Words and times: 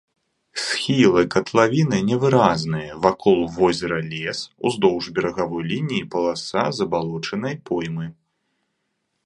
Схілы 0.61 1.23
катлавіны 1.35 1.99
невыразныя, 2.07 2.91
вакол 3.05 3.37
возера 3.57 3.99
лес, 4.13 4.39
уздоўж 4.69 5.03
берагавой 5.19 5.63
лініі 5.73 6.09
паласа 6.15 6.63
забалочанай 6.79 7.55
поймы. 7.71 8.05